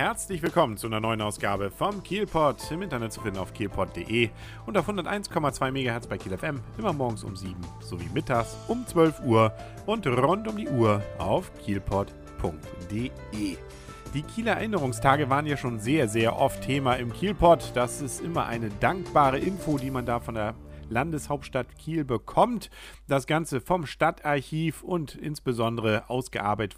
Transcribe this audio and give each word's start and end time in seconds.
Herzlich 0.00 0.40
willkommen 0.40 0.78
zu 0.78 0.86
einer 0.86 0.98
neuen 0.98 1.20
Ausgabe 1.20 1.70
vom 1.70 2.02
Kielpot. 2.02 2.70
Im 2.70 2.80
Internet 2.80 3.12
zu 3.12 3.20
finden 3.20 3.38
auf 3.38 3.52
kielpot.de 3.52 4.30
und 4.64 4.78
auf 4.78 4.88
101,2 4.88 5.70
MHz 5.72 6.06
bei 6.06 6.16
Kiel 6.16 6.38
FM. 6.38 6.62
Immer 6.78 6.94
morgens 6.94 7.22
um 7.22 7.36
7 7.36 7.54
sowie 7.80 8.08
mittags 8.14 8.56
um 8.66 8.86
12 8.86 9.20
Uhr 9.26 9.52
und 9.84 10.06
rund 10.06 10.48
um 10.48 10.56
die 10.56 10.70
Uhr 10.70 11.02
auf 11.18 11.52
kielpot.de. 11.62 13.10
Die 14.14 14.22
Kieler 14.22 14.52
Erinnerungstage 14.52 15.28
waren 15.28 15.44
ja 15.44 15.58
schon 15.58 15.78
sehr, 15.78 16.08
sehr 16.08 16.38
oft 16.38 16.62
Thema 16.62 16.94
im 16.94 17.12
Kielpot. 17.12 17.72
Das 17.74 18.00
ist 18.00 18.22
immer 18.22 18.46
eine 18.46 18.70
dankbare 18.70 19.38
Info, 19.38 19.76
die 19.76 19.90
man 19.90 20.06
da 20.06 20.18
von 20.18 20.34
der 20.34 20.54
Landeshauptstadt 20.90 21.78
Kiel 21.78 22.04
bekommt. 22.04 22.70
Das 23.08 23.26
Ganze 23.26 23.60
vom 23.60 23.86
Stadtarchiv 23.86 24.82
und 24.82 25.14
insbesondere 25.14 26.10
ausgearbeitet 26.10 26.74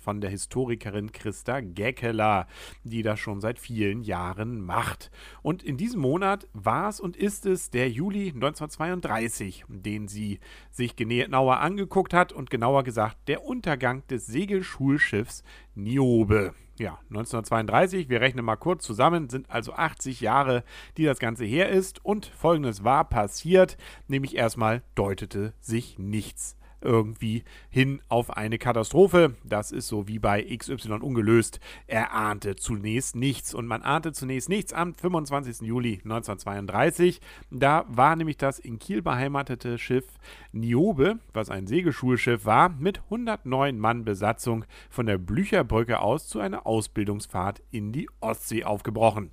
von 0.00 0.20
der, 0.20 0.30
Historikerin 0.30 1.12
Christa 1.12 1.60
Geckeler, 1.60 2.46
die 2.84 3.02
das 3.02 3.20
schon 3.20 3.40
seit 3.40 3.58
vielen 3.58 4.02
Jahren 4.02 4.60
macht. 4.60 5.10
Und 5.42 5.62
in 5.62 5.76
diesem 5.76 6.00
Monat 6.00 6.48
war 6.52 6.88
es 6.88 7.00
und 7.00 7.16
ist 7.16 7.46
es 7.46 7.70
der 7.70 7.90
Juli 7.90 8.28
1932, 8.28 9.64
den 9.68 10.08
sie 10.08 10.40
sich 10.70 10.96
genauer 10.96 11.58
angeguckt 11.60 12.14
hat 12.14 12.32
und 12.32 12.50
genauer 12.50 12.84
gesagt 12.84 13.28
der 13.28 13.44
Untergang 13.44 14.06
des 14.08 14.26
Segelschulschiffs 14.26 15.42
Niobe. 15.74 16.54
Ja, 16.78 16.98
1932, 17.08 18.10
wir 18.10 18.20
rechnen 18.20 18.44
mal 18.44 18.56
kurz 18.56 18.84
zusammen, 18.84 19.30
sind 19.30 19.50
also 19.50 19.72
80 19.72 20.20
Jahre, 20.20 20.62
die 20.98 21.04
das 21.04 21.18
Ganze 21.18 21.44
her 21.44 21.70
ist. 21.70 22.04
Und 22.04 22.26
folgendes 22.26 22.84
war 22.84 23.08
passiert, 23.08 23.78
nämlich 24.08 24.36
erstmal 24.36 24.82
deutete 24.94 25.54
sich 25.60 25.98
nichts 25.98 26.56
irgendwie 26.80 27.44
hin 27.68 28.00
auf 28.08 28.36
eine 28.36 28.58
Katastrophe. 28.58 29.34
Das 29.44 29.72
ist 29.72 29.88
so 29.88 30.08
wie 30.08 30.18
bei 30.18 30.42
XY 30.42 31.00
ungelöst. 31.00 31.60
Er 31.86 32.12
ahnte 32.12 32.56
zunächst 32.56 33.16
nichts 33.16 33.54
und 33.54 33.66
man 33.66 33.82
ahnte 33.82 34.12
zunächst 34.12 34.48
nichts 34.48 34.72
am 34.72 34.94
25. 34.94 35.66
Juli 35.66 36.00
1932. 36.04 37.20
Da 37.50 37.84
war 37.88 38.16
nämlich 38.16 38.36
das 38.36 38.58
in 38.58 38.78
Kiel 38.78 39.02
beheimatete 39.02 39.78
Schiff 39.78 40.06
Niobe, 40.52 41.18
was 41.32 41.50
ein 41.50 41.66
Segelschulschiff 41.66 42.44
war, 42.44 42.68
mit 42.68 43.02
109 43.04 43.78
Mann 43.78 44.04
Besatzung 44.04 44.64
von 44.90 45.06
der 45.06 45.18
Blücherbrücke 45.18 46.00
aus 46.00 46.28
zu 46.28 46.40
einer 46.40 46.66
Ausbildungsfahrt 46.66 47.62
in 47.70 47.92
die 47.92 48.08
Ostsee 48.20 48.64
aufgebrochen. 48.64 49.30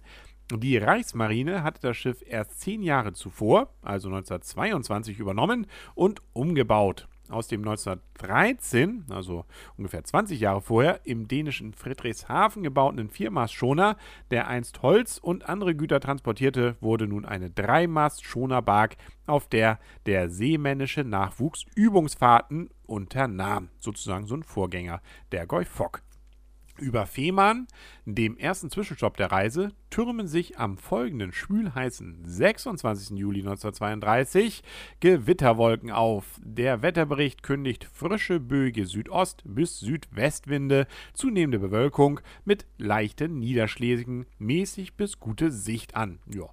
Die 0.52 0.78
Reichsmarine 0.78 1.64
hatte 1.64 1.82
das 1.82 1.98
Schiff 1.98 2.22
erst 2.28 2.60
zehn 2.60 2.84
Jahre 2.84 3.14
zuvor, 3.14 3.70
also 3.82 4.10
1922, 4.10 5.18
übernommen 5.18 5.68
und 5.96 6.22
umgebaut 6.34 7.08
aus 7.34 7.48
dem 7.48 7.62
1913, 7.62 9.06
also 9.10 9.46
ungefähr 9.78 10.04
20 10.04 10.40
Jahre 10.40 10.62
vorher, 10.62 11.02
im 11.06 11.28
dänischen 11.28 11.74
Friedrichshafen 11.74 12.64
gebauten 12.64 13.10
Viermast-Schoner, 13.10 13.98
der 14.32 14.48
einst 14.48 14.82
Holz 14.82 15.18
und 15.18 15.50
andere 15.50 15.76
Güter 15.76 16.00
transportierte, 16.00 16.78
wurde 16.80 17.08
nun 17.08 17.26
eine 17.26 17.50
Dreimast-Schonerbark, 17.50 18.96
auf 19.26 19.48
der 19.48 19.80
der 20.06 20.30
seemännische 20.30 21.04
Nachwuchs 21.04 21.66
Übungsfahrten 21.76 22.70
unternahm. 22.86 23.70
Sozusagen 23.80 24.28
so 24.28 24.36
ein 24.36 24.44
Vorgänger 24.44 25.02
der 25.32 25.48
Goy 25.48 25.66
Fock. 25.66 26.02
Über 26.84 27.08
Fehmarn, 27.08 27.68
dem 28.06 28.38
ersten 28.38 28.70
Zwischenstopp 28.70 29.16
der 29.16 29.32
Reise, 29.32 29.72
türmen 29.90 30.28
sich 30.28 30.60
am 30.60 30.78
folgenden 30.78 31.32
schwülheißen 31.32 32.26
26. 32.26 33.18
Juli 33.18 33.40
1932 33.40 34.64
Gewitterwolken 35.00 35.92
auf. 35.92 36.26
Der 36.44 36.82
Wetterbericht 36.82 37.42
kündigt 37.42 37.86
frische 37.86 38.42
Böige 38.42 38.86
Südost- 38.86 39.44
bis 39.46 39.80
Südwestwinde, 39.80 40.88
zunehmende 41.14 41.60
Bewölkung 41.60 42.20
mit 42.44 42.66
leichten 42.78 43.40
Niederschlägen, 43.40 44.26
mäßig 44.38 44.96
bis 44.96 45.22
gute 45.22 45.52
Sicht 45.52 45.96
an. 45.96 46.20
Ja, 46.26 46.50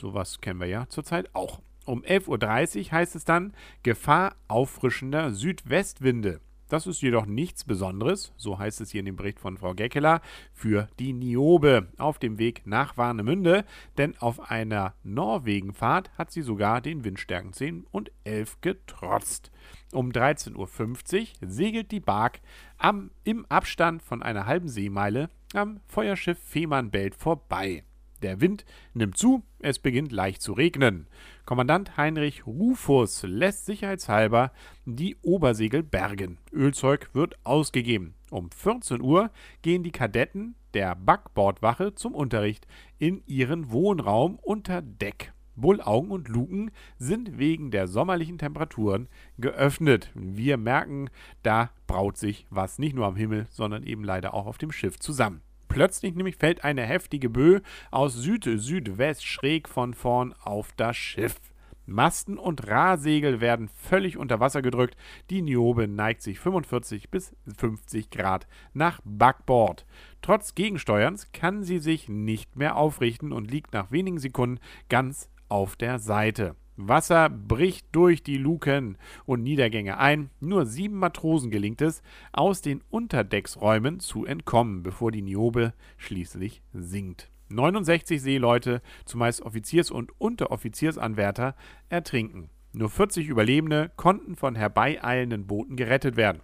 sowas 0.00 0.40
kennen 0.40 0.60
wir 0.60 0.66
ja 0.66 0.88
zurzeit 0.88 1.34
auch. 1.34 1.60
Um 1.84 2.02
11.30 2.02 2.86
Uhr 2.86 2.92
heißt 2.92 3.16
es 3.16 3.26
dann 3.26 3.52
Gefahr 3.82 4.36
auffrischender 4.48 5.32
Südwestwinde. 5.32 6.40
Das 6.74 6.88
ist 6.88 7.02
jedoch 7.02 7.26
nichts 7.26 7.62
Besonderes, 7.62 8.32
so 8.36 8.58
heißt 8.58 8.80
es 8.80 8.90
hier 8.90 8.98
in 8.98 9.06
dem 9.06 9.14
Bericht 9.14 9.38
von 9.38 9.56
Frau 9.56 9.74
Geckeler, 9.74 10.20
für 10.52 10.88
die 10.98 11.12
Niobe 11.12 11.86
auf 11.98 12.18
dem 12.18 12.36
Weg 12.40 12.62
nach 12.66 12.96
Warnemünde, 12.96 13.64
denn 13.96 14.18
auf 14.18 14.50
einer 14.50 14.94
Norwegenfahrt 15.04 16.10
hat 16.18 16.32
sie 16.32 16.42
sogar 16.42 16.80
den 16.80 17.04
Windstärken 17.04 17.52
10 17.52 17.86
und 17.92 18.10
11 18.24 18.60
getrotzt. 18.60 19.52
Um 19.92 20.10
13.50 20.10 21.20
Uhr 21.20 21.48
segelt 21.48 21.92
die 21.92 22.00
Bark 22.00 22.40
am, 22.76 23.12
im 23.22 23.46
Abstand 23.48 24.02
von 24.02 24.20
einer 24.20 24.46
halben 24.46 24.66
Seemeile 24.66 25.30
am 25.54 25.78
Feuerschiff 25.86 26.40
Fehmarnbelt 26.40 27.14
vorbei. 27.14 27.84
Der 28.24 28.40
Wind 28.40 28.64
nimmt 28.94 29.18
zu, 29.18 29.42
es 29.58 29.78
beginnt 29.78 30.10
leicht 30.10 30.40
zu 30.40 30.54
regnen. 30.54 31.08
Kommandant 31.44 31.98
Heinrich 31.98 32.46
Rufus 32.46 33.22
lässt 33.22 33.66
sicherheitshalber 33.66 34.50
die 34.86 35.16
Obersegel 35.20 35.82
bergen. 35.82 36.38
Ölzeug 36.50 37.10
wird 37.12 37.36
ausgegeben. 37.44 38.14
Um 38.30 38.50
14 38.50 39.02
Uhr 39.02 39.30
gehen 39.60 39.82
die 39.82 39.92
Kadetten 39.92 40.54
der 40.72 40.94
Backbordwache 40.94 41.94
zum 41.96 42.14
Unterricht 42.14 42.66
in 42.98 43.22
ihren 43.26 43.70
Wohnraum 43.70 44.38
unter 44.40 44.80
Deck. 44.80 45.34
Bullaugen 45.54 46.10
und 46.10 46.28
Luken 46.28 46.70
sind 46.96 47.38
wegen 47.38 47.70
der 47.70 47.88
sommerlichen 47.88 48.38
Temperaturen 48.38 49.08
geöffnet. 49.36 50.10
Wir 50.14 50.56
merken, 50.56 51.10
da 51.42 51.68
braut 51.86 52.16
sich 52.16 52.46
was 52.48 52.78
nicht 52.78 52.96
nur 52.96 53.04
am 53.04 53.16
Himmel, 53.16 53.48
sondern 53.50 53.82
eben 53.82 54.02
leider 54.02 54.32
auch 54.32 54.46
auf 54.46 54.56
dem 54.56 54.72
Schiff 54.72 54.98
zusammen. 54.98 55.42
Plötzlich 55.74 56.14
nämlich 56.14 56.36
fällt 56.36 56.62
eine 56.62 56.82
heftige 56.82 57.28
Böe 57.28 57.60
aus 57.90 58.14
Süd-Südwest 58.14 59.26
schräg 59.26 59.68
von 59.68 59.92
vorn 59.92 60.32
auf 60.40 60.70
das 60.76 60.96
Schiff. 60.96 61.40
Masten 61.84 62.38
und 62.38 62.68
Rahsegel 62.68 63.40
werden 63.40 63.68
völlig 63.68 64.16
unter 64.16 64.38
Wasser 64.38 64.62
gedrückt. 64.62 64.96
Die 65.30 65.42
Niobe 65.42 65.88
neigt 65.88 66.22
sich 66.22 66.38
45 66.38 67.10
bis 67.10 67.34
50 67.58 68.10
Grad 68.10 68.46
nach 68.72 69.00
Backbord. 69.04 69.84
Trotz 70.22 70.54
Gegensteuerns 70.54 71.32
kann 71.32 71.64
sie 71.64 71.80
sich 71.80 72.08
nicht 72.08 72.54
mehr 72.54 72.76
aufrichten 72.76 73.32
und 73.32 73.50
liegt 73.50 73.72
nach 73.72 73.90
wenigen 73.90 74.18
Sekunden 74.18 74.60
ganz 74.88 75.28
auf 75.48 75.74
der 75.74 75.98
Seite. 75.98 76.54
Wasser 76.76 77.28
bricht 77.28 77.86
durch 77.92 78.22
die 78.22 78.36
Luken 78.36 78.98
und 79.26 79.42
Niedergänge 79.42 79.98
ein. 79.98 80.30
Nur 80.40 80.66
sieben 80.66 80.98
Matrosen 80.98 81.50
gelingt 81.50 81.80
es, 81.80 82.02
aus 82.32 82.62
den 82.62 82.82
Unterdecksräumen 82.90 84.00
zu 84.00 84.24
entkommen, 84.24 84.82
bevor 84.82 85.12
die 85.12 85.22
Niobe 85.22 85.72
schließlich 85.96 86.62
sinkt. 86.72 87.30
69 87.50 88.20
Seeleute, 88.20 88.82
zumeist 89.04 89.42
Offiziers- 89.42 89.90
und 89.90 90.12
Unteroffiziersanwärter, 90.20 91.54
ertrinken. 91.88 92.50
Nur 92.76 92.90
40 92.90 93.28
Überlebende 93.28 93.92
konnten 93.94 94.34
von 94.34 94.56
herbeieilenden 94.56 95.46
Booten 95.46 95.76
gerettet 95.76 96.16
werden. 96.16 96.42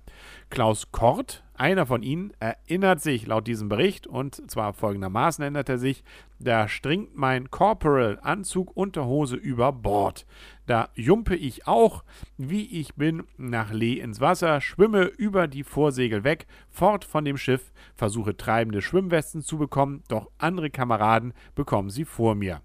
Klaus 0.48 0.92
Kort, 0.92 1.42
einer 1.54 1.86
von 1.86 2.04
ihnen, 2.04 2.32
erinnert 2.38 3.00
sich 3.00 3.26
laut 3.26 3.48
diesem 3.48 3.68
Bericht 3.68 4.06
und 4.06 4.48
zwar 4.48 4.72
folgendermaßen 4.72 5.44
ändert 5.44 5.68
er 5.68 5.78
sich: 5.78 6.04
Da 6.38 6.68
stringt 6.68 7.16
mein 7.16 7.50
Corporal 7.50 8.20
Anzug 8.22 8.76
Unterhose 8.76 9.34
über 9.34 9.72
Bord. 9.72 10.24
Da 10.66 10.90
jumpe 10.94 11.34
ich 11.34 11.66
auch, 11.66 12.04
wie 12.36 12.78
ich 12.78 12.94
bin, 12.94 13.24
nach 13.36 13.72
Lee 13.72 13.98
ins 13.98 14.20
Wasser, 14.20 14.60
schwimme 14.60 15.06
über 15.06 15.48
die 15.48 15.64
Vorsegel 15.64 16.22
weg, 16.22 16.46
fort 16.68 17.04
von 17.04 17.24
dem 17.24 17.38
Schiff, 17.38 17.72
versuche 17.96 18.36
treibende 18.36 18.82
Schwimmwesten 18.82 19.42
zu 19.42 19.58
bekommen, 19.58 20.04
doch 20.06 20.30
andere 20.38 20.70
Kameraden 20.70 21.32
bekommen 21.56 21.90
sie 21.90 22.04
vor 22.04 22.36
mir. 22.36 22.62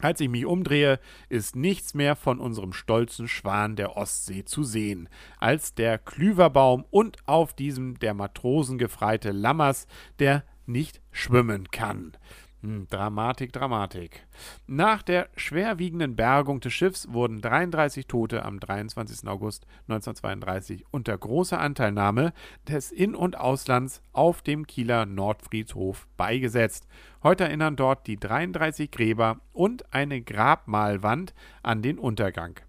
Als 0.00 0.20
ich 0.20 0.28
mich 0.28 0.46
umdrehe, 0.46 0.98
ist 1.28 1.56
nichts 1.56 1.94
mehr 1.94 2.16
von 2.16 2.40
unserem 2.40 2.72
stolzen 2.72 3.28
Schwan 3.28 3.76
der 3.76 3.96
Ostsee 3.96 4.44
zu 4.44 4.64
sehen, 4.64 5.08
als 5.38 5.74
der 5.74 5.98
Klüverbaum 5.98 6.84
und 6.90 7.18
auf 7.26 7.52
diesem 7.52 7.98
der 7.98 8.14
Matrosen 8.14 8.78
gefreite 8.78 9.30
Lammers, 9.30 9.86
der 10.18 10.44
nicht 10.66 11.00
schwimmen 11.10 11.70
kann. 11.70 12.12
Hm, 12.62 12.86
Dramatik, 12.90 13.54
Dramatik. 13.54 14.26
Nach 14.66 15.02
der 15.02 15.30
schwerwiegenden 15.34 16.14
Bergung 16.14 16.60
des 16.60 16.74
Schiffs 16.74 17.10
wurden 17.10 17.40
33 17.40 18.06
Tote 18.06 18.44
am 18.44 18.60
23. 18.60 19.26
August 19.28 19.66
1932 19.88 20.84
unter 20.90 21.16
großer 21.16 21.58
Anteilnahme 21.58 22.34
des 22.68 22.92
In- 22.92 23.14
und 23.14 23.38
Auslands 23.38 24.02
auf 24.12 24.42
dem 24.42 24.66
Kieler 24.66 25.06
Nordfriedhof 25.06 26.06
beigesetzt. 26.18 26.86
Heute 27.22 27.44
erinnern 27.44 27.76
dort 27.76 28.06
die 28.06 28.18
33 28.18 28.90
Gräber 28.90 29.40
und 29.54 29.94
eine 29.94 30.20
Grabmalwand 30.20 31.32
an 31.62 31.80
den 31.80 31.98
Untergang. 31.98 32.60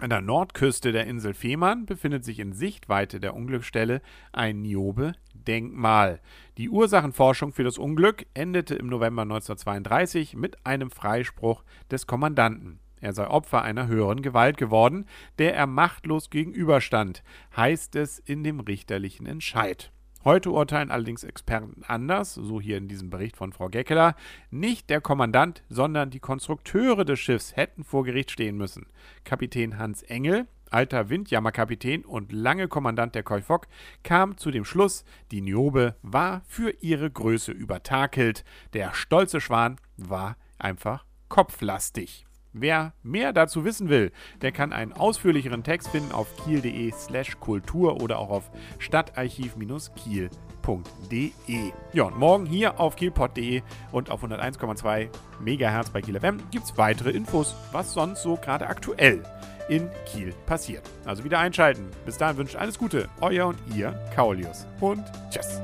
An 0.00 0.08
der 0.08 0.22
Nordküste 0.22 0.92
der 0.92 1.06
Insel 1.06 1.34
Fehmarn 1.34 1.84
befindet 1.84 2.24
sich 2.24 2.38
in 2.38 2.54
Sichtweite 2.54 3.20
der 3.20 3.34
Unglücksstelle 3.34 4.00
ein 4.32 4.62
Niobe-Denkmal. 4.62 6.20
Die 6.56 6.70
Ursachenforschung 6.70 7.52
für 7.52 7.64
das 7.64 7.76
Unglück 7.76 8.24
endete 8.32 8.76
im 8.76 8.86
November 8.86 9.22
1932 9.22 10.36
mit 10.36 10.64
einem 10.64 10.90
Freispruch 10.90 11.64
des 11.90 12.06
Kommandanten. 12.06 12.80
Er 13.02 13.12
sei 13.12 13.26
Opfer 13.26 13.60
einer 13.60 13.88
höheren 13.88 14.22
Gewalt 14.22 14.56
geworden, 14.56 15.04
der 15.38 15.54
er 15.54 15.66
machtlos 15.66 16.30
gegenüberstand, 16.30 17.22
heißt 17.54 17.94
es 17.96 18.18
in 18.18 18.42
dem 18.42 18.60
richterlichen 18.60 19.26
Entscheid. 19.26 19.92
Heute 20.22 20.50
urteilen 20.50 20.90
allerdings 20.90 21.24
Experten 21.24 21.82
anders, 21.88 22.34
so 22.34 22.60
hier 22.60 22.76
in 22.76 22.88
diesem 22.88 23.08
Bericht 23.08 23.38
von 23.38 23.54
Frau 23.54 23.70
Geckeler. 23.70 24.14
Nicht 24.50 24.90
der 24.90 25.00
Kommandant, 25.00 25.62
sondern 25.70 26.10
die 26.10 26.20
Konstrukteure 26.20 27.06
des 27.06 27.18
Schiffs 27.18 27.56
hätten 27.56 27.84
vor 27.84 28.04
Gericht 28.04 28.30
stehen 28.30 28.58
müssen. 28.58 28.86
Kapitän 29.24 29.78
Hans 29.78 30.02
Engel, 30.02 30.46
alter 30.68 31.08
Windjammerkapitän 31.08 32.04
und 32.04 32.32
lange 32.32 32.68
Kommandant 32.68 33.14
der 33.14 33.22
Koifok, 33.22 33.66
kam 34.02 34.36
zu 34.36 34.50
dem 34.50 34.66
Schluss, 34.66 35.06
die 35.30 35.40
Niobe 35.40 35.96
war 36.02 36.42
für 36.46 36.70
ihre 36.82 37.10
Größe 37.10 37.52
übertakelt. 37.52 38.44
Der 38.74 38.92
stolze 38.92 39.40
Schwan 39.40 39.80
war 39.96 40.36
einfach 40.58 41.06
kopflastig. 41.30 42.26
Wer 42.52 42.94
mehr 43.02 43.32
dazu 43.32 43.64
wissen 43.64 43.88
will, 43.88 44.10
der 44.42 44.50
kann 44.50 44.72
einen 44.72 44.92
ausführlicheren 44.92 45.62
Text 45.62 45.88
finden 45.88 46.12
auf 46.12 46.26
kiel.de 46.44 46.92
slash 46.92 47.38
Kultur 47.38 48.02
oder 48.02 48.18
auch 48.18 48.30
auf 48.30 48.50
stadtarchiv-kiel.de. 48.78 51.72
Ja, 51.92 52.04
und 52.04 52.18
morgen 52.18 52.46
hier 52.46 52.80
auf 52.80 52.96
kielpot.de 52.96 53.62
und 53.92 54.10
auf 54.10 54.24
101,2 54.24 55.08
MHz 55.40 55.90
bei 55.90 56.02
Kiel 56.02 56.18
FM 56.18 56.38
gibt 56.50 56.64
es 56.64 56.76
weitere 56.76 57.10
Infos, 57.10 57.54
was 57.70 57.92
sonst 57.92 58.22
so 58.22 58.36
gerade 58.36 58.66
aktuell 58.66 59.22
in 59.68 59.88
Kiel 60.06 60.34
passiert. 60.46 60.82
Also 61.04 61.22
wieder 61.22 61.38
einschalten. 61.38 61.86
Bis 62.04 62.18
dahin 62.18 62.36
wünscht 62.36 62.56
alles 62.56 62.76
Gute, 62.76 63.08
euer 63.20 63.46
und 63.46 63.58
ihr, 63.74 63.92
Kaulius. 64.14 64.66
Und 64.80 65.04
tschüss. 65.30 65.60